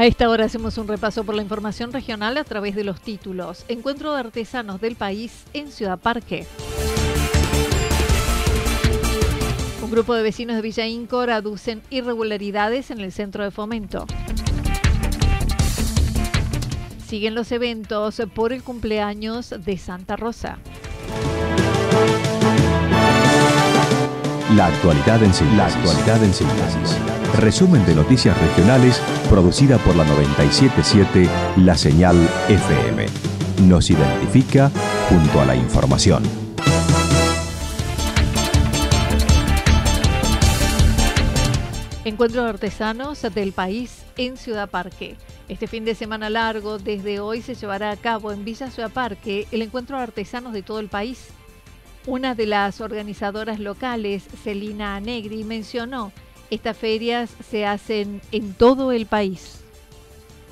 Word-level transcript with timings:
A 0.00 0.06
esta 0.06 0.30
hora 0.30 0.46
hacemos 0.46 0.78
un 0.78 0.88
repaso 0.88 1.24
por 1.24 1.34
la 1.34 1.42
información 1.42 1.92
regional 1.92 2.38
a 2.38 2.44
través 2.44 2.74
de 2.74 2.84
los 2.84 3.02
títulos. 3.02 3.66
Encuentro 3.68 4.14
de 4.14 4.20
artesanos 4.20 4.80
del 4.80 4.96
país 4.96 5.44
en 5.52 5.70
Ciudad 5.70 5.98
Parque. 5.98 6.46
Un 9.82 9.90
grupo 9.90 10.14
de 10.14 10.22
vecinos 10.22 10.56
de 10.56 10.62
Villa 10.62 10.86
Incor 10.86 11.28
aducen 11.28 11.82
irregularidades 11.90 12.90
en 12.90 13.00
el 13.00 13.12
centro 13.12 13.44
de 13.44 13.50
fomento. 13.50 14.06
Siguen 17.06 17.34
los 17.34 17.52
eventos 17.52 18.22
por 18.34 18.54
el 18.54 18.62
cumpleaños 18.62 19.50
de 19.50 19.76
Santa 19.76 20.16
Rosa. 20.16 20.56
La 24.56 24.68
actualidad 24.68 25.22
en 25.22 25.34
síntesis. 25.34 25.58
La 25.58 25.66
actualidad 25.66 26.24
en 26.24 26.32
síntesis. 26.32 27.19
Resumen 27.38 27.86
de 27.86 27.94
noticias 27.94 28.38
regionales 28.38 29.00
producida 29.30 29.78
por 29.78 29.94
la 29.94 30.04
977 30.04 31.28
La 31.58 31.76
Señal 31.76 32.16
FM. 32.48 33.06
Nos 33.62 33.88
identifica 33.90 34.70
junto 35.08 35.40
a 35.40 35.46
la 35.46 35.54
información. 35.54 36.22
Encuentro 42.04 42.42
de 42.42 42.50
artesanos 42.50 43.22
del 43.22 43.52
país 43.52 44.04
en 44.16 44.36
Ciudad 44.36 44.68
Parque. 44.68 45.16
Este 45.48 45.66
fin 45.66 45.84
de 45.84 45.94
semana 45.94 46.28
largo, 46.30 46.78
desde 46.78 47.20
hoy 47.20 47.42
se 47.42 47.54
llevará 47.54 47.90
a 47.92 47.96
cabo 47.96 48.32
en 48.32 48.44
Villa 48.44 48.70
Ciudad 48.70 48.90
Parque 48.90 49.46
el 49.52 49.62
encuentro 49.62 49.96
de 49.96 50.02
artesanos 50.02 50.52
de 50.52 50.62
todo 50.62 50.80
el 50.80 50.88
país. 50.88 51.28
Una 52.06 52.34
de 52.34 52.46
las 52.46 52.80
organizadoras 52.80 53.60
locales, 53.60 54.24
Celina 54.42 54.98
Negri, 55.00 55.44
mencionó 55.44 56.12
estas 56.50 56.76
ferias 56.76 57.30
se 57.48 57.66
hacen 57.66 58.20
en 58.32 58.54
todo 58.54 58.92
el 58.92 59.06
país. 59.06 59.62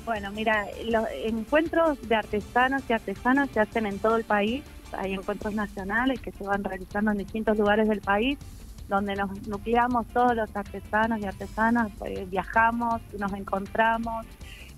Bueno, 0.05 0.31
mira, 0.31 0.65
los 0.85 1.05
encuentros 1.23 1.97
de 2.07 2.15
artesanos 2.15 2.81
y 2.89 2.93
artesanas 2.93 3.49
se 3.51 3.59
hacen 3.59 3.85
en 3.85 3.99
todo 3.99 4.15
el 4.15 4.23
país. 4.23 4.63
Hay 4.93 5.13
encuentros 5.13 5.53
nacionales 5.53 6.19
que 6.19 6.31
se 6.31 6.43
van 6.43 6.63
realizando 6.63 7.11
en 7.11 7.19
distintos 7.19 7.57
lugares 7.57 7.87
del 7.87 8.01
país, 8.01 8.39
donde 8.87 9.15
nos 9.15 9.47
nucleamos 9.47 10.07
todos 10.07 10.35
los 10.35 10.55
artesanos 10.55 11.19
y 11.19 11.25
artesanas, 11.25 11.91
pues, 11.99 12.27
viajamos, 12.29 13.01
nos 13.19 13.31
encontramos. 13.33 14.25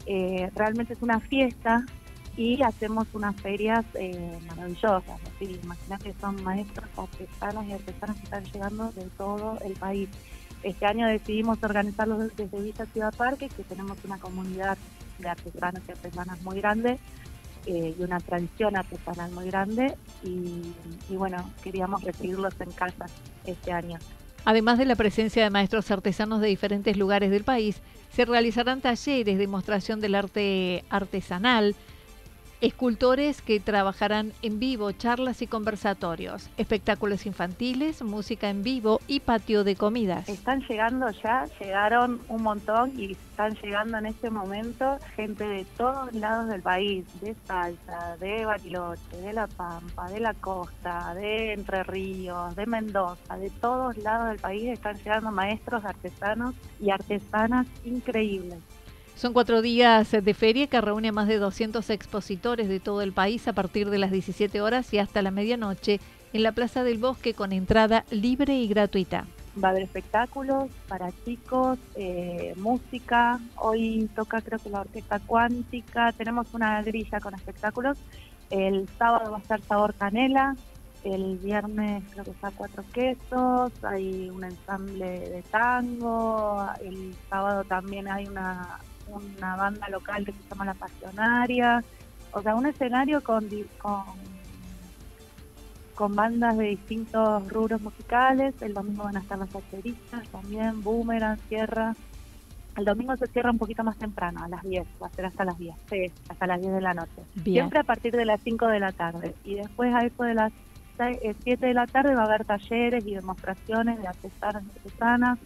Eh, 0.05 0.49
realmente 0.53 0.93
es 0.93 1.01
una 1.01 1.19
fiesta 1.21 1.85
y 2.35 2.61
hacemos 2.61 3.07
unas 3.13 3.35
ferias 3.39 3.85
eh, 3.93 4.37
maravillosas. 4.47 5.19
Imagínate 5.39 6.11
que 6.11 6.19
son 6.19 6.43
maestros, 6.43 6.89
artesanos 6.97 7.65
y 7.67 7.73
artesanas 7.73 8.17
que 8.17 8.23
están 8.23 8.43
llegando 8.45 8.91
de 8.91 9.03
todo 9.17 9.57
el 9.63 9.73
país. 9.73 10.09
Este 10.63 10.85
año 10.85 11.07
decidimos 11.07 11.57
organizarlos 11.63 12.35
desde 12.35 12.61
Villa 12.61 12.85
Ciudad 12.85 13.13
Parque, 13.16 13.49
que 13.49 13.63
tenemos 13.63 13.97
una 14.03 14.17
comunidad 14.19 14.77
de 15.17 15.29
artesanos 15.29 15.81
y 15.88 15.91
artesanas 15.91 16.41
muy 16.41 16.61
grande 16.61 16.99
eh, 17.66 17.95
y 17.97 18.03
una 18.03 18.19
tradición 18.19 18.75
artesanal 18.75 19.31
muy 19.31 19.47
grande 19.47 19.95
y, 20.23 20.73
y 21.09 21.16
bueno, 21.16 21.51
queríamos 21.63 22.03
recibirlos 22.03 22.53
en 22.59 22.72
casa 22.72 23.05
este 23.45 23.72
año. 23.72 23.97
Además 24.45 24.77
de 24.77 24.85
la 24.85 24.95
presencia 24.95 25.44
de 25.44 25.49
maestros 25.49 25.91
artesanos 25.91 26.41
de 26.41 26.47
diferentes 26.47 26.97
lugares 26.97 27.29
del 27.29 27.43
país, 27.43 27.81
se 28.11 28.25
realizarán 28.25 28.81
talleres, 28.81 29.38
demostración 29.38 29.99
del 30.01 30.16
arte 30.16 30.83
artesanal, 30.89 31.75
Escultores 32.61 33.41
que 33.41 33.59
trabajarán 33.59 34.33
en 34.44 34.59
vivo, 34.59 34.91
charlas 34.91 35.41
y 35.41 35.47
conversatorios, 35.47 36.47
espectáculos 36.57 37.25
infantiles, 37.25 38.03
música 38.03 38.51
en 38.51 38.61
vivo 38.61 39.01
y 39.07 39.22
patio 39.22 39.63
de 39.63 39.75
comidas. 39.75 40.29
Están 40.29 40.61
llegando 40.69 41.09
ya, 41.09 41.47
llegaron 41.59 42.22
un 42.27 42.44
montón 42.44 42.94
y 42.95 43.13
están 43.13 43.55
llegando 43.55 43.97
en 43.97 44.05
este 44.05 44.29
momento 44.29 44.99
gente 45.16 45.44
de 45.44 45.66
todos 45.75 46.13
lados 46.13 46.49
del 46.49 46.61
país, 46.61 47.03
de 47.19 47.35
Salta, 47.47 48.16
de 48.17 48.45
Bariloche, 48.45 49.17
de 49.17 49.33
La 49.33 49.47
Pampa, 49.47 50.07
de 50.11 50.19
la 50.19 50.35
costa, 50.35 51.16
de 51.16 51.53
Entre 51.53 51.81
Ríos, 51.81 52.55
de 52.55 52.67
Mendoza, 52.67 53.38
de 53.38 53.49
todos 53.49 53.97
lados 53.97 54.29
del 54.29 54.39
país 54.39 54.69
están 54.69 54.97
llegando 54.97 55.31
maestros, 55.31 55.83
artesanos 55.83 56.53
y 56.79 56.91
artesanas 56.91 57.66
increíbles. 57.83 58.59
Son 59.21 59.33
cuatro 59.33 59.61
días 59.61 60.09
de 60.11 60.33
feria 60.33 60.65
que 60.65 60.81
reúne 60.81 61.09
a 61.09 61.11
más 61.11 61.27
de 61.27 61.37
200 61.37 61.91
expositores 61.91 62.67
de 62.67 62.79
todo 62.79 63.03
el 63.03 63.13
país 63.13 63.47
a 63.47 63.53
partir 63.53 63.91
de 63.91 63.99
las 63.99 64.09
17 64.09 64.61
horas 64.61 64.91
y 64.95 64.97
hasta 64.97 65.21
la 65.21 65.29
medianoche 65.29 65.99
en 66.33 66.41
la 66.41 66.53
Plaza 66.53 66.83
del 66.83 66.97
Bosque 66.97 67.35
con 67.35 67.51
entrada 67.51 68.03
libre 68.09 68.55
y 68.55 68.67
gratuita. 68.67 69.27
Va 69.63 69.67
a 69.67 69.71
haber 69.71 69.83
espectáculos 69.83 70.71
para 70.87 71.11
chicos, 71.23 71.77
eh, 71.93 72.55
música. 72.57 73.39
Hoy 73.57 74.09
toca 74.15 74.41
creo 74.41 74.57
que 74.57 74.71
la 74.71 74.81
orquesta 74.81 75.19
cuántica. 75.19 76.13
Tenemos 76.13 76.51
una 76.55 76.81
grilla 76.81 77.19
con 77.19 77.35
espectáculos. 77.35 77.99
El 78.49 78.89
sábado 78.97 79.33
va 79.33 79.37
a 79.37 79.41
estar 79.41 79.61
sabor 79.61 79.93
canela. 79.93 80.55
El 81.03 81.37
viernes 81.37 82.03
creo 82.09 82.23
que 82.23 82.31
está 82.31 82.49
cuatro 82.49 82.83
quesos. 82.91 83.71
Hay 83.83 84.31
un 84.31 84.45
ensamble 84.45 85.29
de 85.29 85.43
tango. 85.43 86.65
El 86.83 87.13
sábado 87.29 87.63
también 87.65 88.07
hay 88.07 88.25
una 88.25 88.79
una 89.11 89.55
banda 89.55 89.89
local 89.89 90.25
que 90.25 90.31
se 90.31 90.39
llama 90.49 90.66
La 90.66 90.73
Pasionaria, 90.73 91.83
o 92.33 92.41
sea, 92.41 92.55
un 92.55 92.66
escenario 92.66 93.23
con, 93.23 93.47
con, 93.77 94.03
con 95.95 96.16
bandas 96.16 96.57
de 96.57 96.69
distintos 96.69 97.47
rubros 97.49 97.81
musicales, 97.81 98.55
el 98.61 98.73
domingo 98.73 99.03
van 99.03 99.17
a 99.17 99.19
estar 99.19 99.38
las 99.38 99.53
hacheristas 99.53 100.27
también, 100.29 100.81
Boomerang, 100.81 101.40
Sierra, 101.49 101.93
el 102.78 102.85
domingo 102.85 103.16
se 103.17 103.28
cierra 103.28 103.52
un 103.52 103.58
poquito 103.58 103.84
más 103.84 103.97
temprano, 103.97 104.43
a 104.43 104.47
las 104.47 104.63
10, 104.63 104.87
va 105.02 105.08
a 105.08 105.09
ser 105.09 105.25
hasta 105.25 105.43
las 105.43 105.58
10, 105.58 105.75
sí, 105.90 106.11
hasta 106.29 106.47
las 106.47 106.61
10 106.61 106.73
de 106.73 106.81
la 106.81 106.93
noche. 106.93 107.22
Siempre 107.43 107.79
a 107.79 107.84
partir 107.84 108.16
de 108.16 108.25
las 108.25 108.40
5 108.41 108.67
de 108.67 108.79
la 108.79 108.91
tarde. 108.93 109.35
Y 109.43 109.55
después 109.55 109.93
a 109.93 110.05
eso 110.05 110.23
de 110.23 110.34
las 110.35 110.53
7 110.97 111.19
eh, 111.46 111.58
de 111.58 111.73
la 111.73 111.87
tarde 111.87 112.16
va 112.16 112.23
a 112.23 112.25
haber 112.25 112.46
talleres 112.46 113.05
y 113.05 113.16
demostraciones 113.16 113.99
de 113.99 114.08
artesanos 114.08 114.63
y 114.63 114.78
artesanas, 114.78 115.40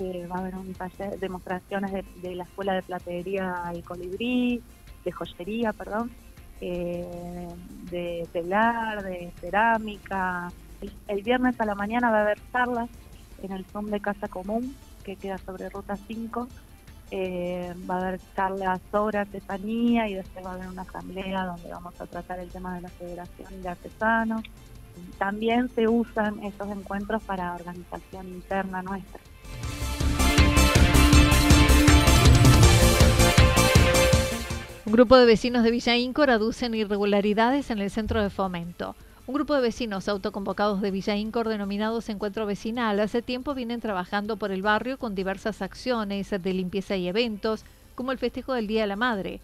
va 0.00 0.36
a 0.36 0.38
haber 0.38 0.56
un 0.56 0.72
taller, 0.74 1.18
demostraciones 1.18 1.92
de, 2.22 2.34
la 2.34 2.44
Escuela 2.44 2.74
de 2.74 2.82
Platería 2.82 3.72
y 3.74 3.82
Colibrí, 3.82 4.62
de 5.04 5.12
joyería, 5.12 5.72
perdón, 5.72 6.10
eh, 6.60 7.48
de 7.90 8.28
telar, 8.32 9.02
de 9.02 9.32
cerámica. 9.40 10.52
El, 11.08 11.22
viernes 11.22 11.60
a 11.60 11.64
la 11.64 11.74
mañana 11.74 12.10
va 12.10 12.18
a 12.18 12.22
haber 12.22 12.38
charlas 12.52 12.88
en 13.42 13.52
el 13.52 13.64
Zoom 13.66 13.86
de 13.86 14.00
Casa 14.00 14.28
Común, 14.28 14.74
que 15.04 15.16
queda 15.16 15.38
sobre 15.38 15.68
Ruta 15.68 15.96
5. 15.96 16.48
Eh, 17.12 17.74
va 17.90 17.96
a 17.96 18.08
haber 18.08 18.20
charlas 18.36 18.80
sobre 18.92 19.18
artesanía 19.18 20.08
y 20.08 20.14
después 20.14 20.44
va 20.44 20.52
a 20.52 20.54
haber 20.54 20.68
una 20.68 20.82
asamblea 20.82 21.44
donde 21.44 21.68
vamos 21.68 22.00
a 22.00 22.06
tratar 22.06 22.38
el 22.38 22.48
tema 22.48 22.76
de 22.76 22.82
la 22.82 22.88
Federación 22.88 23.62
de 23.62 23.68
Artesanos. 23.68 24.42
También 25.18 25.68
se 25.70 25.88
usan 25.88 26.42
estos 26.44 26.70
encuentros 26.70 27.22
para 27.22 27.54
organización 27.54 28.28
interna 28.28 28.82
nuestra. 28.82 29.20
Grupo 34.92 35.16
de 35.16 35.26
vecinos 35.26 35.62
de 35.62 35.70
Villa 35.70 35.96
Incor 35.96 36.30
aducen 36.30 36.74
irregularidades 36.74 37.70
en 37.70 37.78
el 37.78 37.90
centro 37.90 38.20
de 38.22 38.30
fomento. 38.30 38.96
Un 39.28 39.34
grupo 39.34 39.54
de 39.54 39.60
vecinos 39.60 40.08
autoconvocados 40.08 40.80
de 40.80 40.90
Villa 40.90 41.14
Incor, 41.14 41.48
denominados 41.48 42.08
Encuentro 42.08 42.44
Vecinal, 42.44 42.98
hace 42.98 43.22
tiempo 43.22 43.54
vienen 43.54 43.80
trabajando 43.80 44.36
por 44.36 44.50
el 44.50 44.62
barrio 44.62 44.98
con 44.98 45.14
diversas 45.14 45.62
acciones 45.62 46.30
de 46.30 46.54
limpieza 46.54 46.96
y 46.96 47.06
eventos, 47.06 47.64
como 47.94 48.10
el 48.10 48.18
festejo 48.18 48.52
del 48.52 48.66
Día 48.66 48.80
de 48.80 48.88
la 48.88 48.96
Madre. 48.96 49.40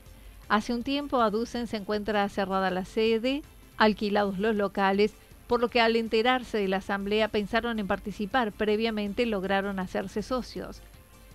Hace 0.48 0.74
un 0.74 0.82
tiempo, 0.82 1.20
aducen, 1.20 1.68
se 1.68 1.76
encuentra 1.76 2.28
cerrada 2.28 2.72
la 2.72 2.84
sede, 2.84 3.42
alquilados 3.76 4.40
los 4.40 4.56
locales, 4.56 5.12
por 5.46 5.60
lo 5.60 5.68
que 5.68 5.80
al 5.80 5.94
enterarse 5.94 6.58
de 6.58 6.66
la 6.66 6.78
asamblea 6.78 7.28
pensaron 7.28 7.78
en 7.78 7.86
participar, 7.86 8.50
previamente 8.50 9.26
lograron 9.26 9.78
hacerse 9.78 10.22
socios. 10.22 10.82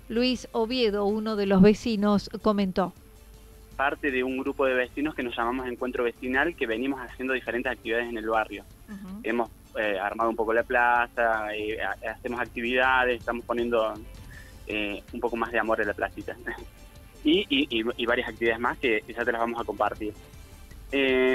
Luis 0.10 0.50
Oviedo, 0.52 1.06
uno 1.06 1.38
de 1.38 1.46
los 1.46 1.62
vecinos, 1.62 2.30
comentó 2.42 2.94
parte 3.81 4.12
de 4.12 4.24
un 4.24 4.38
grupo 4.38 4.68
de 4.68 4.75
vecinos 4.75 5.16
que 5.16 5.24
nos 5.24 5.36
llamamos 5.36 5.68
Encuentro 5.68 6.04
Vecinal, 6.04 6.56
que 6.56 6.68
venimos 6.68 7.01
haciendo 7.01 7.33
diferentes 7.33 7.72
actividades 7.72 8.10
en 8.10 8.16
el 8.16 8.30
barrio. 8.30 8.63
Hemos 9.24 9.50
eh, 9.75 9.98
armado 9.98 10.30
un 10.30 10.36
poco 10.36 10.54
la 10.54 10.62
plaza, 10.62 11.51
eh, 11.56 11.80
hacemos 12.07 12.39
actividades, 12.39 13.19
estamos 13.19 13.44
poniendo 13.44 13.92
eh, 14.68 15.01
un 15.12 15.19
poco 15.19 15.36
más 15.36 15.51
de 15.51 15.57
amor 15.57 15.81
en 15.81 15.88
la 15.88 15.95
placita. 15.95 16.38
y, 17.24 17.44
y, 17.50 18.06
varias 18.06 18.30
actividades 18.30 18.62
más 18.62 18.78
que 18.78 19.04
ya 19.07 19.25
te 19.25 19.31
las 19.31 19.42
vamos 19.42 19.60
a 19.60 19.63
compartir. 19.63 20.13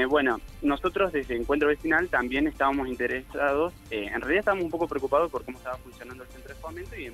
bueno, 0.09 0.41
nosotros 0.63 1.13
desde 1.13 1.35
Encuentro 1.35 1.67
Vecinal 1.67 2.09
también 2.09 2.47
estábamos 2.47 2.87
interesados, 2.87 3.73
en 3.91 4.21
realidad 4.21 4.39
estábamos 4.39 4.67
un 4.67 4.71
poco 4.71 4.87
preocupados 4.87 5.33
por 5.33 5.45
cómo 5.45 5.59
estaba 5.59 5.79
funcionando 5.79 6.23
el 6.23 6.29
centro 6.29 6.55
de 6.55 6.61
fomento 6.61 6.95
y, 6.95 7.13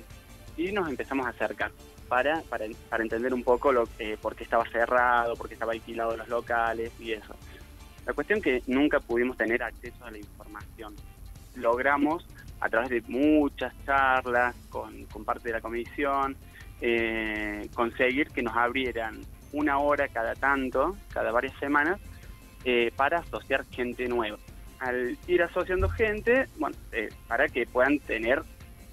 y 0.57 0.71
nos 0.71 0.89
empezamos 0.89 1.25
a 1.25 1.29
acercar 1.29 1.71
para, 2.07 2.41
para, 2.43 2.65
para 2.89 3.03
entender 3.03 3.33
un 3.33 3.43
poco 3.43 3.71
lo, 3.71 3.87
eh, 3.99 4.17
por 4.21 4.35
qué 4.35 4.43
estaba 4.43 4.65
cerrado, 4.69 5.35
por 5.35 5.47
qué 5.47 5.55
estaba 5.55 5.71
alquilado 5.71 6.15
los 6.15 6.27
locales 6.27 6.91
y 6.99 7.13
eso. 7.13 7.35
La 8.05 8.13
cuestión 8.13 8.41
que 8.41 8.61
nunca 8.67 8.99
pudimos 8.99 9.37
tener 9.37 9.63
acceso 9.63 10.05
a 10.05 10.11
la 10.11 10.17
información. 10.17 10.95
Logramos, 11.55 12.25
a 12.59 12.69
través 12.69 12.89
de 12.89 13.01
muchas 13.07 13.73
charlas 13.85 14.55
con, 14.69 15.05
con 15.05 15.23
parte 15.23 15.49
de 15.49 15.53
la 15.53 15.61
comisión, 15.61 16.35
eh, 16.81 17.69
conseguir 17.73 18.27
que 18.29 18.41
nos 18.41 18.55
abrieran 18.55 19.21
una 19.53 19.79
hora 19.79 20.07
cada 20.09 20.35
tanto, 20.35 20.97
cada 21.13 21.31
varias 21.31 21.57
semanas, 21.59 21.99
eh, 22.65 22.91
para 22.95 23.19
asociar 23.19 23.65
gente 23.71 24.07
nueva. 24.07 24.37
Al 24.79 25.17
ir 25.27 25.43
asociando 25.43 25.87
gente, 25.87 26.47
bueno, 26.57 26.75
eh, 26.91 27.09
para 27.27 27.47
que 27.47 27.65
puedan 27.65 27.99
tener 27.99 28.43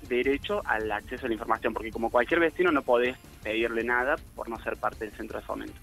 derecho 0.09 0.63
al 0.65 0.91
acceso 0.91 1.27
a 1.27 1.29
la 1.29 1.35
información, 1.35 1.73
porque 1.73 1.91
como 1.91 2.11
cualquier 2.11 2.41
vecino 2.41 2.73
no 2.73 2.83
podés 2.83 3.17
pedirle 3.43 3.85
nada 3.85 4.17
por 4.35 4.49
no 4.49 4.59
ser 4.61 4.77
parte 4.77 5.05
del 5.05 5.15
centro 5.15 5.39
de 5.39 5.45
fomento. 5.45 5.75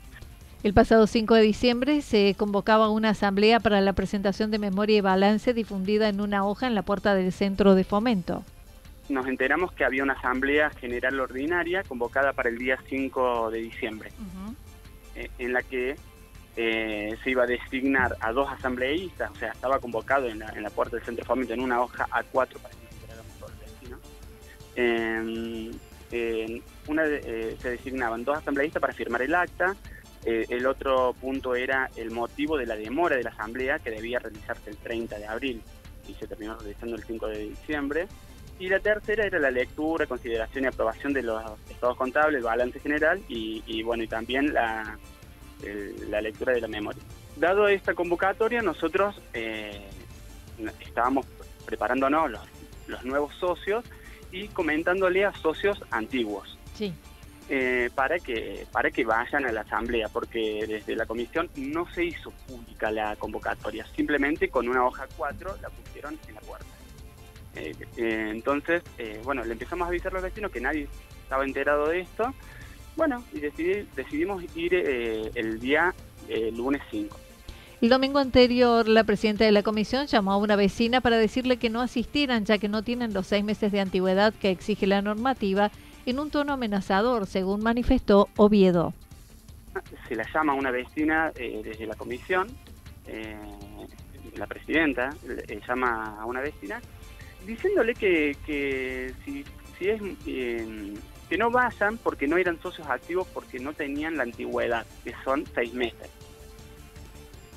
El 0.63 0.73
pasado 0.73 1.05
5 1.05 1.35
de 1.35 1.41
diciembre 1.41 2.01
se 2.01 2.35
convocaba 2.35 2.89
una 2.89 3.09
asamblea 3.09 3.59
para 3.59 3.79
la 3.79 3.93
presentación 3.93 4.49
de 4.49 4.57
memoria 4.57 4.97
y 4.97 5.01
balance 5.01 5.53
difundida 5.53 6.09
en 6.09 6.19
una 6.19 6.45
hoja 6.45 6.67
en 6.67 6.75
la 6.75 6.81
puerta 6.81 7.13
del 7.13 7.31
centro 7.31 7.75
de 7.75 7.83
fomento. 7.83 8.43
Nos 9.07 9.27
enteramos 9.27 9.71
que 9.71 9.85
había 9.85 10.03
una 10.03 10.13
asamblea 10.13 10.71
general 10.71 11.19
ordinaria 11.19 11.83
convocada 11.83 12.33
para 12.33 12.49
el 12.49 12.57
día 12.57 12.77
5 12.89 13.51
de 13.51 13.59
diciembre, 13.59 14.11
eh, 15.15 15.29
en 15.37 15.53
la 15.53 15.61
que 15.61 15.95
eh, 16.57 17.15
se 17.23 17.29
iba 17.29 17.43
a 17.43 17.47
designar 17.47 18.17
a 18.19 18.31
dos 18.31 18.51
asambleístas, 18.51 19.31
o 19.31 19.35
sea, 19.35 19.51
estaba 19.51 19.79
convocado 19.79 20.27
en 20.27 20.39
la, 20.39 20.49
en 20.49 20.63
la 20.63 20.71
puerta 20.71 20.95
del 20.95 21.05
centro 21.05 21.23
de 21.23 21.27
fomento 21.27 21.53
en 21.53 21.61
una 21.61 21.79
hoja 21.79 22.07
A4 22.07 22.57
para 22.59 22.73
eh, 22.73 22.86
una 26.87 27.05
eh, 27.05 27.57
se 27.59 27.71
designaban 27.71 28.23
dos 28.23 28.37
asambleístas 28.37 28.79
para 28.79 28.93
firmar 28.93 29.21
el 29.21 29.33
acta, 29.33 29.75
eh, 30.23 30.45
el 30.49 30.65
otro 30.65 31.13
punto 31.19 31.55
era 31.55 31.89
el 31.95 32.11
motivo 32.11 32.57
de 32.57 32.65
la 32.65 32.75
demora 32.75 33.15
de 33.15 33.23
la 33.23 33.31
asamblea 33.31 33.79
que 33.79 33.91
debía 33.91 34.19
realizarse 34.19 34.69
el 34.69 34.77
30 34.77 35.17
de 35.17 35.25
abril 35.25 35.61
y 36.07 36.13
se 36.13 36.27
terminó 36.27 36.57
realizando 36.57 36.95
el 36.95 37.03
5 37.03 37.27
de 37.27 37.39
diciembre. 37.49 38.07
Y 38.59 38.69
la 38.69 38.79
tercera 38.79 39.25
era 39.25 39.37
la 39.37 39.51
lectura, 39.51 40.07
consideración 40.07 40.63
y 40.63 40.67
aprobación 40.67 41.13
de 41.13 41.21
los 41.21 41.43
estados 41.69 41.95
contables, 41.95 42.39
el 42.39 42.43
balance 42.43 42.79
general 42.79 43.21
y, 43.27 43.83
bueno, 43.83 44.03
y 44.03 44.07
también 44.07 44.51
la, 44.51 44.97
la 46.09 46.21
lectura 46.21 46.53
de 46.53 46.61
la 46.61 46.67
memoria. 46.67 47.03
Dado 47.35 47.67
esta 47.67 47.93
convocatoria, 47.93 48.63
nosotros 48.63 49.21
estábamos 50.79 51.27
preparándonos 51.67 52.31
los, 52.31 52.41
los 52.87 53.05
nuevos 53.05 53.35
socios 53.35 53.85
y 54.31 54.47
comentándole 54.49 55.25
a 55.25 55.33
socios 55.33 55.81
antiguos. 55.91 56.57
Sí. 56.73 56.93
Eh, 57.49 57.89
para 57.95 58.19
que 58.19 58.67
para 58.73 58.91
que 58.91 59.05
vayan 59.05 59.45
a 59.45 59.53
la 59.53 59.61
asamblea 59.61 60.09
porque 60.09 60.65
desde 60.67 60.97
la 60.97 61.05
comisión 61.05 61.49
no 61.55 61.89
se 61.93 62.03
hizo 62.03 62.29
pública 62.45 62.91
la 62.91 63.15
convocatoria 63.15 63.85
simplemente 63.95 64.49
con 64.49 64.67
una 64.67 64.85
hoja 64.85 65.07
4 65.15 65.55
la 65.61 65.69
pusieron 65.69 66.19
en 66.27 66.35
la 66.35 66.41
puerta 66.41 66.65
eh, 67.55 67.73
eh, 67.95 68.31
entonces 68.31 68.83
bueno 69.23 69.45
le 69.45 69.53
empezamos 69.53 69.85
a 69.85 69.87
avisar 69.87 70.11
a 70.11 70.15
los 70.15 70.23
vecinos 70.23 70.51
que 70.51 70.59
nadie 70.59 70.89
estaba 71.23 71.45
enterado 71.45 71.87
de 71.87 72.01
esto 72.01 72.33
bueno 72.97 73.23
y 73.31 73.39
decidí, 73.39 73.87
decidimos 73.95 74.43
ir 74.53 74.73
el 74.73 75.57
día 75.61 75.95
lunes 76.51 76.81
5 76.91 77.17
el 77.79 77.89
domingo 77.89 78.17
anterior, 78.19 78.87
la 78.87 79.03
presidenta 79.03 79.45
de 79.45 79.51
la 79.51 79.61
comisión 79.61 80.07
llamó 80.07 80.31
a 80.31 80.37
una 80.37 80.55
vecina 80.55 80.99
para 81.01 81.17
decirle 81.17 81.57
que 81.57 81.69
no 81.69 81.81
asistieran, 81.81 82.45
ya 82.45 82.57
que 82.57 82.69
no 82.69 82.81
tienen 82.81 83.13
los 83.13 83.27
seis 83.27 83.43
meses 83.43 83.71
de 83.71 83.79
antigüedad 83.79 84.33
que 84.33 84.49
exige 84.49 84.87
la 84.87 85.01
normativa, 85.01 85.69
en 86.07 86.19
un 86.19 86.31
tono 86.31 86.53
amenazador, 86.53 87.27
según 87.27 87.61
manifestó 87.61 88.29
Oviedo. 88.35 88.93
Se 90.07 90.15
la 90.15 90.25
llama 90.33 90.53
a 90.53 90.55
una 90.55 90.71
vecina 90.71 91.31
eh, 91.35 91.61
desde 91.63 91.85
la 91.85 91.93
comisión, 91.95 92.47
eh, 93.05 93.35
la 94.37 94.47
presidenta 94.47 95.11
llama 95.67 96.17
a 96.19 96.25
una 96.25 96.41
vecina, 96.41 96.81
diciéndole 97.45 97.93
que. 97.93 98.35
Eh, 99.79 100.93
que 101.29 101.37
no 101.37 101.51
vayan 101.51 101.97
porque 101.97 102.25
no 102.27 102.37
eran 102.37 102.59
socios 102.61 102.87
activos 102.87 103.27
porque 103.33 103.59
no 103.59 103.73
tenían 103.73 104.17
la 104.17 104.23
antigüedad, 104.23 104.85
que 105.03 105.13
son 105.23 105.43
seis 105.53 105.73
meses. 105.73 106.09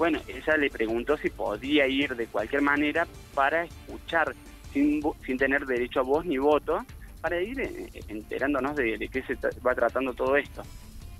Bueno, 0.00 0.18
ella 0.26 0.56
le 0.56 0.70
preguntó 0.70 1.18
si 1.18 1.28
podía 1.28 1.86
ir 1.86 2.16
de 2.16 2.26
cualquier 2.26 2.62
manera 2.62 3.06
para 3.34 3.64
escuchar 3.64 4.34
sin, 4.72 5.02
sin 5.26 5.36
tener 5.36 5.66
derecho 5.66 6.00
a 6.00 6.02
voz 6.02 6.24
ni 6.24 6.38
voto, 6.38 6.86
para 7.20 7.38
ir 7.42 7.60
eh, 7.60 7.90
enterándonos 8.08 8.76
de, 8.76 9.10
qué 9.12 9.22
se 9.22 9.36
va 9.60 9.74
tratando 9.74 10.14
todo 10.14 10.38
esto. 10.38 10.62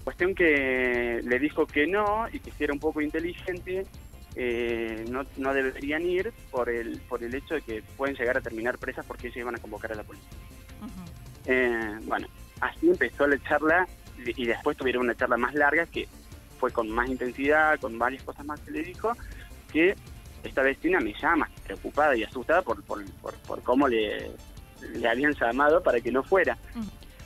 Cuestión 0.02 0.34
que 0.34 1.20
le 1.22 1.38
dijo 1.38 1.66
que 1.66 1.86
no 1.86 2.26
y 2.32 2.38
que 2.38 2.52
si 2.52 2.64
era 2.64 2.72
un 2.72 2.80
poco 2.80 3.02
inteligente, 3.02 3.84
eh, 4.34 5.04
no, 5.10 5.26
no, 5.36 5.52
deberían 5.52 6.06
ir 6.06 6.32
por 6.50 6.70
el, 6.70 7.02
por 7.02 7.22
el 7.22 7.34
hecho 7.34 7.56
de 7.56 7.60
que 7.60 7.82
pueden 7.98 8.16
llegar 8.16 8.38
a 8.38 8.40
terminar 8.40 8.78
presas 8.78 9.04
porque 9.04 9.26
ellos 9.26 9.36
iban 9.36 9.56
a 9.56 9.58
convocar 9.58 9.92
a 9.92 9.96
la 9.96 10.04
policía. 10.04 10.30
Eh, 11.44 11.98
bueno, 12.04 12.28
así 12.62 12.88
empezó 12.88 13.26
la 13.26 13.38
charla 13.42 13.86
y 14.24 14.46
después 14.46 14.74
tuvieron 14.78 15.02
una 15.02 15.14
charla 15.14 15.36
más 15.36 15.52
larga 15.52 15.84
que 15.84 16.08
fue 16.60 16.70
con 16.70 16.88
más 16.90 17.08
intensidad, 17.08 17.80
con 17.80 17.98
varias 17.98 18.22
cosas 18.22 18.44
más 18.44 18.60
que 18.60 18.70
le 18.70 18.82
dijo, 18.82 19.12
que 19.72 19.96
esta 20.44 20.62
vecina 20.62 21.00
me 21.00 21.14
llama 21.20 21.48
preocupada 21.64 22.14
y 22.16 22.22
asustada 22.22 22.62
por, 22.62 22.82
por, 22.84 23.04
por, 23.46 23.62
cómo 23.62 23.88
le, 23.88 24.30
le 24.94 25.08
habían 25.08 25.34
llamado 25.34 25.82
para 25.82 26.00
que 26.00 26.12
no 26.12 26.22
fuera. 26.22 26.56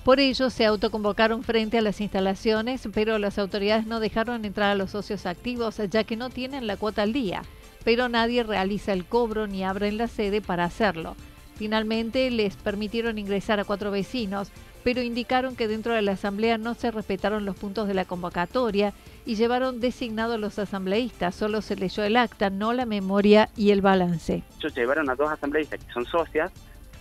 Por 0.05 0.21
ello 0.21 0.51
se 0.51 0.67
autoconvocaron 0.67 1.43
frente 1.43 1.79
a 1.79 1.83
las 1.83 2.01
instalaciones, 2.01 2.89
pero 2.93 3.19
las 3.19 3.39
autoridades 3.39 3.87
no 3.87 4.01
dejaron 4.01 4.45
entrar 4.45 4.71
a 4.71 4.75
los 4.75 4.91
socios 4.91 5.27
activos 5.27 5.81
ya 5.91 6.05
que 6.05 6.17
no 6.17 6.31
tienen 6.31 6.67
la 6.67 6.77
cuota 6.77 7.03
al 7.03 7.13
día, 7.13 7.43
pero 7.85 8.09
nadie 8.09 8.43
realiza 8.43 8.93
el 8.93 9.05
cobro 9.07 9.47
ni 9.47 9.65
abren 9.65 9.97
la 9.97 10.09
sede 10.09 10.41
para 10.43 10.65
hacerlo. 10.65 11.17
Finalmente 11.57 12.31
les 12.31 12.57
permitieron 12.57 13.19
ingresar 13.19 13.61
a 13.61 13.65
cuatro 13.65 13.91
vecinos, 13.91 14.51
pero 14.85 15.01
indicaron 15.01 15.57
que 15.57 15.67
dentro 15.67 15.95
de 15.95 16.03
la 16.03 16.13
asamblea 16.13 16.59
no 16.59 16.75
se 16.75 16.91
respetaron 16.91 17.47
los 17.47 17.57
puntos 17.57 17.89
de 17.89 17.95
la 17.95 18.05
convocatoria 18.05 18.93
y 19.25 19.35
llevaron 19.37 19.81
designados 19.81 20.39
los 20.39 20.59
asambleístas. 20.59 21.35
Solo 21.35 21.63
se 21.63 21.75
leyó 21.75 22.05
el 22.05 22.17
acta, 22.17 22.51
no 22.51 22.75
la 22.75 22.85
memoria 22.85 23.49
y 23.57 23.71
el 23.71 23.81
balance. 23.81 24.43
Ellos 24.59 24.75
llevaron 24.77 25.09
a 25.09 25.15
dos 25.15 25.31
asambleístas 25.33 25.83
que 25.83 25.91
son 25.91 26.05
socias, 26.05 26.53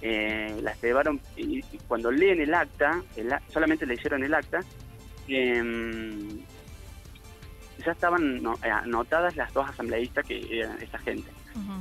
eh, 0.02 0.58
las 0.64 0.82
llevaron 0.82 1.20
y, 1.36 1.62
cuando 1.88 2.10
leen 2.10 2.40
el 2.40 2.54
acta, 2.54 3.04
solamente 3.50 3.86
leyeron 3.86 4.24
el 4.24 4.34
acta, 4.34 4.62
em, 5.28 6.40
ya 7.86 7.92
estaban 7.92 8.42
eh, 8.64 8.70
anotadas 8.70 9.36
las 9.36 9.54
dos 9.54 9.70
asambleístas 9.70 10.26
que 10.26 10.60
eran 10.60 10.82
esa 10.82 10.98
gente. 11.00 11.30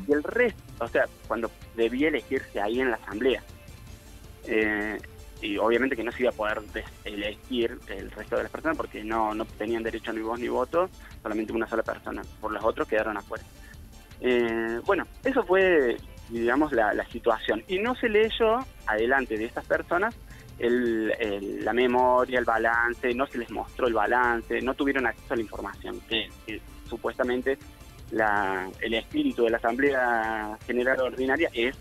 Y 0.08 0.12
el 0.12 0.22
resto, 0.24 0.62
o 0.80 0.88
sea, 0.88 1.06
cuando 1.28 1.50
debía 1.76 2.08
elegirse 2.08 2.60
ahí 2.60 2.80
en 2.80 2.90
la 2.90 2.96
asamblea. 2.96 3.42
Eh, 4.44 4.98
y 5.42 5.58
obviamente 5.58 5.96
que 5.96 6.04
no 6.04 6.12
se 6.12 6.22
iba 6.22 6.30
a 6.30 6.34
poder 6.34 6.62
elegir 7.04 7.78
el 7.88 8.10
resto 8.12 8.36
de 8.36 8.44
las 8.44 8.52
personas 8.52 8.76
porque 8.76 9.02
no, 9.02 9.34
no 9.34 9.44
tenían 9.44 9.82
derecho 9.82 10.12
ni 10.12 10.22
voz 10.22 10.38
ni 10.38 10.48
voto, 10.48 10.88
solamente 11.20 11.52
una 11.52 11.66
sola 11.66 11.82
persona, 11.82 12.22
por 12.40 12.52
los 12.52 12.64
otros 12.64 12.88
quedaron 12.88 13.16
afuera. 13.16 13.44
Eh, 14.20 14.80
bueno, 14.86 15.04
eso 15.24 15.42
fue, 15.42 15.96
digamos, 16.28 16.72
la, 16.72 17.04
situación. 17.10 17.62
Y 17.66 17.80
no 17.80 17.94
se 17.96 18.08
leyó, 18.08 18.58
adelante 18.86 19.36
de 19.36 19.46
estas 19.46 19.66
personas, 19.66 20.14
la 20.58 21.72
memoria, 21.72 22.38
el 22.38 22.44
balance, 22.44 23.12
no 23.14 23.26
se 23.26 23.38
les 23.38 23.50
mostró 23.50 23.88
el 23.88 23.94
balance, 23.94 24.62
no 24.62 24.74
tuvieron 24.74 25.06
acceso 25.06 25.34
a 25.34 25.36
la 25.36 25.42
información, 25.42 26.00
que, 26.08 26.28
supuestamente 26.88 27.58
el 28.80 28.94
espíritu 28.94 29.44
de 29.44 29.50
la 29.50 29.56
Asamblea 29.56 30.56
General 30.66 31.00
Ordinaria 31.00 31.50
es 31.52 31.76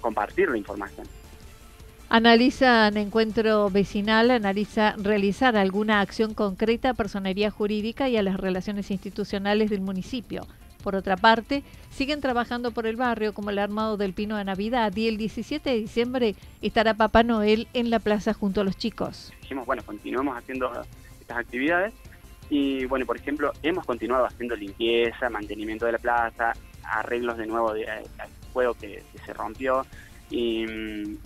compartir 0.00 0.48
la 0.48 0.56
información. 0.56 1.06
Analizan 2.10 2.96
encuentro 2.96 3.68
vecinal, 3.68 4.30
analiza 4.30 4.94
realizar 4.96 5.56
alguna 5.56 6.00
acción 6.00 6.32
concreta 6.32 6.90
a 6.90 6.94
personería 6.94 7.50
jurídica 7.50 8.08
y 8.08 8.16
a 8.16 8.22
las 8.22 8.38
relaciones 8.38 8.90
institucionales 8.90 9.68
del 9.68 9.82
municipio. 9.82 10.46
Por 10.82 10.94
otra 10.94 11.18
parte, 11.18 11.64
siguen 11.90 12.22
trabajando 12.22 12.70
por 12.70 12.86
el 12.86 12.96
barrio 12.96 13.34
como 13.34 13.50
el 13.50 13.58
armado 13.58 13.98
del 13.98 14.14
pino 14.14 14.36
de 14.38 14.44
Navidad 14.44 14.96
y 14.96 15.08
el 15.08 15.18
17 15.18 15.68
de 15.68 15.76
diciembre 15.76 16.34
estará 16.62 16.94
Papá 16.94 17.24
Noel 17.24 17.68
en 17.74 17.90
la 17.90 17.98
plaza 17.98 18.32
junto 18.32 18.62
a 18.62 18.64
los 18.64 18.78
chicos. 18.78 19.32
Dijimos, 19.42 19.66
bueno, 19.66 19.82
continuemos 19.84 20.34
haciendo 20.38 20.72
estas 21.20 21.36
actividades 21.36 21.92
y 22.48 22.86
bueno, 22.86 23.04
por 23.04 23.18
ejemplo, 23.18 23.52
hemos 23.62 23.84
continuado 23.84 24.24
haciendo 24.24 24.56
limpieza, 24.56 25.28
mantenimiento 25.28 25.84
de 25.84 25.92
la 25.92 25.98
plaza, 25.98 26.54
arreglos 26.82 27.36
de 27.36 27.46
nuevo 27.46 27.74
del 27.74 27.86
juego 28.54 28.72
que, 28.74 29.02
se 29.26 29.34
rompió 29.34 29.84
y, 30.30 30.64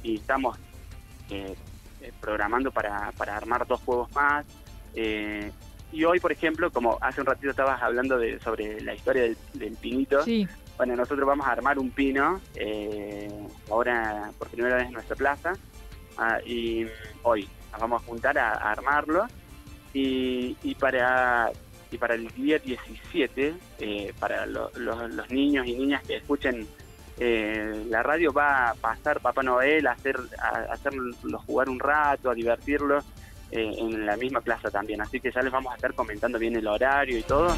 estamos 0.02 0.58
eh, 1.31 1.55
eh, 2.00 2.12
programando 2.21 2.71
para, 2.71 3.12
para 3.12 3.37
armar 3.37 3.67
dos 3.67 3.81
juegos 3.81 4.12
más. 4.12 4.45
Eh, 4.95 5.50
y 5.93 6.05
hoy, 6.05 6.21
por 6.21 6.33
ejemplo, 6.33 6.73
como 6.73 6.99
hace 7.00 7.21
un 7.21 7.26
ratito 7.26 7.50
estabas 7.50 7.83
hablando 7.83 8.19
de, 8.19 8.41
sobre 8.41 8.81
la 8.81 8.95
historia 8.95 9.35
del, 9.52 9.76
pinito, 9.76 10.25
bueno, 10.76 10.97
nosotros 10.97 11.26
vamos 11.26 11.47
a 11.47 11.52
armar 11.52 11.79
un 11.79 11.91
pino 11.91 12.41
eh, 12.55 13.31
ahora 13.71 14.31
por 14.38 14.49
primera 14.49 14.76
vez 14.76 14.87
en 14.87 14.95
nuestra 14.95 15.14
plaza 15.14 15.52
ah, 16.17 16.38
y 16.45 16.87
hoy 17.23 17.49
nos 17.71 17.81
vamos 17.81 18.02
a 18.02 18.07
juntar 18.07 18.38
a, 18.38 18.52
armarlo 18.52 19.26
y, 19.93 20.57
y, 20.62 20.75
para 20.75 21.52
y 21.91 21.99
para 21.99 22.14
el 22.14 22.26
día 22.29 22.59
17 22.59 23.55
eh, 23.81 24.14
para 24.19 24.47
los 24.47 25.31
niños 25.31 25.67
y 25.67 25.75
niñas 25.75 26.02
que 26.02 26.17
escuchen 26.17 26.67
eh, 27.19 27.85
la 27.88 28.02
radio 28.02 28.33
va 28.33 28.71
a 28.71 28.75
pasar 28.75 29.21
Papá 29.21 29.42
Noel 29.42 29.87
a 29.87 29.92
hacer 29.92 30.16
a 30.40 30.73
hacerlos 30.73 31.16
jugar 31.47 31.69
un 31.69 31.78
rato 31.78 32.31
a 32.31 32.35
divertirlos 32.35 33.04
eh, 33.50 33.75
en 33.78 34.07
la 34.07 34.16
misma 34.16 34.40
plaza 34.40 34.71
también. 34.71 35.02
Así 35.02 35.21
que 35.21 35.31
ya 35.31 35.42
les 35.42 35.52
vamos 35.52 35.73
a 35.73 35.76
estar 35.76 35.92
comentando 35.95 36.38
bien 36.38 36.57
el 36.57 36.66
horario 36.66 37.19
y 37.19 37.23
todo. 37.23 37.54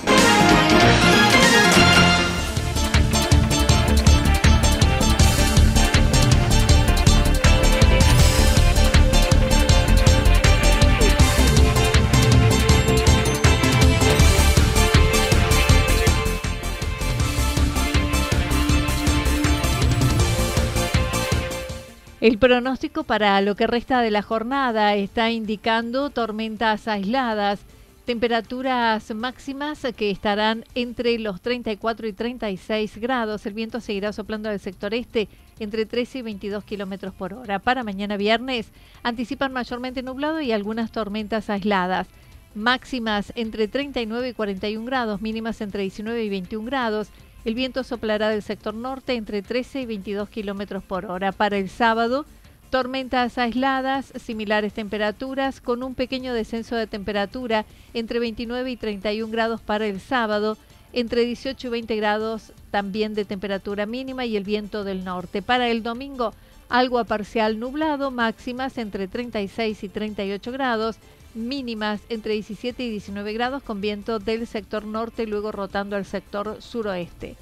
El 22.21 22.37
pronóstico 22.37 23.03
para 23.03 23.41
lo 23.41 23.55
que 23.55 23.65
resta 23.65 23.99
de 23.99 24.11
la 24.11 24.21
jornada 24.21 24.93
está 24.93 25.31
indicando 25.31 26.11
tormentas 26.11 26.87
aisladas, 26.87 27.61
temperaturas 28.05 29.11
máximas 29.15 29.81
que 29.97 30.11
estarán 30.11 30.63
entre 30.75 31.17
los 31.17 31.41
34 31.41 32.07
y 32.07 32.13
36 32.13 32.99
grados. 32.99 33.47
El 33.47 33.55
viento 33.55 33.79
seguirá 33.79 34.13
soplando 34.13 34.49
del 34.49 34.59
sector 34.59 34.93
este 34.93 35.29
entre 35.57 35.87
13 35.87 36.19
y 36.19 36.21
22 36.21 36.63
kilómetros 36.63 37.15
por 37.15 37.33
hora. 37.33 37.57
Para 37.57 37.83
mañana 37.83 38.17
viernes 38.17 38.69
anticipan 39.01 39.51
mayormente 39.51 40.03
nublado 40.03 40.41
y 40.41 40.51
algunas 40.51 40.91
tormentas 40.91 41.49
aisladas. 41.49 42.07
Máximas 42.53 43.33
entre 43.35 43.67
39 43.67 44.29
y 44.29 44.33
41 44.33 44.85
grados, 44.85 45.23
mínimas 45.23 45.59
entre 45.59 45.81
19 45.81 46.23
y 46.23 46.29
21 46.29 46.65
grados. 46.67 47.07
El 47.43 47.55
viento 47.55 47.83
soplará 47.83 48.29
del 48.29 48.43
sector 48.43 48.73
norte 48.73 49.13
entre 49.13 49.41
13 49.41 49.81
y 49.81 49.85
22 49.85 50.29
kilómetros 50.29 50.83
por 50.83 51.05
hora. 51.05 51.31
Para 51.31 51.57
el 51.57 51.69
sábado, 51.69 52.25
tormentas 52.69 53.37
aisladas, 53.37 54.13
similares 54.15 54.73
temperaturas, 54.73 55.59
con 55.59 55.83
un 55.83 55.95
pequeño 55.95 56.33
descenso 56.33 56.75
de 56.75 56.87
temperatura 56.87 57.65
entre 57.93 58.19
29 58.19 58.71
y 58.71 58.77
31 58.77 59.31
grados 59.31 59.61
para 59.61 59.87
el 59.87 59.99
sábado, 59.99 60.57
entre 60.93 61.25
18 61.25 61.67
y 61.67 61.69
20 61.69 61.95
grados 61.95 62.53
también 62.69 63.13
de 63.13 63.25
temperatura 63.25 63.85
mínima 63.85 64.25
y 64.25 64.37
el 64.37 64.43
viento 64.43 64.83
del 64.83 65.03
norte. 65.03 65.41
Para 65.41 65.69
el 65.69 65.83
domingo, 65.83 66.33
algo 66.69 67.03
parcial 67.05 67.59
nublado, 67.59 68.11
máximas 68.11 68.77
entre 68.77 69.07
36 69.07 69.83
y 69.83 69.89
38 69.89 70.51
grados, 70.51 70.97
mínimas 71.33 72.01
entre 72.09 72.33
17 72.33 72.83
y 72.83 72.89
19 72.89 73.33
grados 73.33 73.63
con 73.63 73.81
viento 73.81 74.19
del 74.19 74.47
sector 74.47 74.85
norte 74.85 75.27
luego 75.27 75.51
rotando 75.51 75.95
al 75.95 76.05
sector 76.05 76.57
suroeste. 76.61 77.35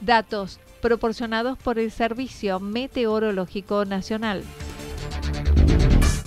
Datos 0.00 0.60
proporcionados 0.80 1.58
por 1.58 1.78
el 1.78 1.90
Servicio 1.90 2.60
Meteorológico 2.60 3.84
Nacional. 3.84 4.42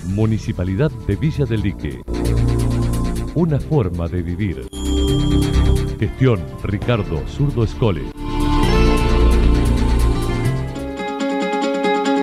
Municipalidad 0.05 0.91
de 1.07 1.15
Villa 1.15 1.45
del 1.45 1.61
Lique. 1.61 2.01
Una 3.35 3.59
forma 3.59 4.07
de 4.07 4.21
vivir. 4.21 4.67
Gestión 5.99 6.43
Ricardo 6.63 7.23
Zurdo 7.27 7.63
Escole. 7.63 8.03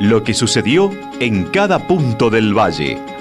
Lo 0.01 0.25
que 0.25 0.35
sucedió 0.35 0.91
en 1.21 1.45
cada 1.45 1.87
punto 1.87 2.29
del 2.29 2.53
valle. 2.53 3.16